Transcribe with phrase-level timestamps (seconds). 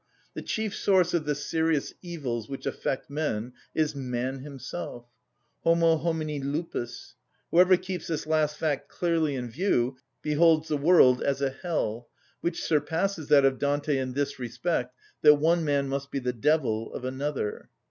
[0.33, 5.05] The chief source of the serious evils which affect men is man himself:
[5.63, 7.13] homo homini lupus.
[7.51, 12.07] Whoever keeps this last fact clearly in view beholds the world as a hell,
[12.39, 16.91] which surpasses that of Dante in this respect, that one man must be the devil
[16.95, 17.69] of another.